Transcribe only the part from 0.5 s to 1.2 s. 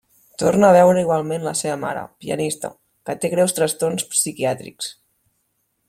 a veure